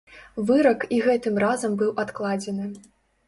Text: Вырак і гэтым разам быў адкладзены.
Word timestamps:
Вырак 0.49 0.85
і 0.95 1.01
гэтым 1.09 1.37
разам 1.45 1.77
быў 1.83 1.93
адкладзены. 2.05 2.65